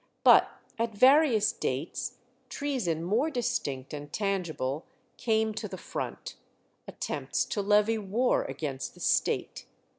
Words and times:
But 0.23 0.49
at 0.79 0.95
various 0.97 1.51
dates 1.51 2.17
treason 2.49 3.03
more 3.03 3.29
distinct 3.29 3.93
and 3.93 4.11
tangible 4.11 4.87
came 5.17 5.53
to 5.53 5.67
the 5.67 5.77
front: 5.77 6.37
attempts 6.87 7.45
to 7.45 7.61
levy 7.61 7.99
war 7.99 8.43
against 8.45 8.95
the 8.95 8.99
State. 8.99 9.67